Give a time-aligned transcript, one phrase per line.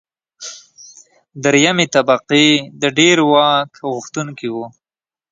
[1.43, 2.47] درېیمې طبقې
[2.81, 4.65] د ډېر واک غوښتونکي وو.